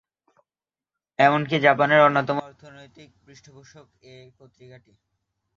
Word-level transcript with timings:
এমনকি 1.19 1.55
জাপানের 1.59 1.99
অন্যতম 1.99 2.37
অর্থনৈতিক 2.41 3.09
পৃষ্ঠপোষক 3.25 3.85
এ 4.05 4.17
পত্রিকাটি। 4.39 4.93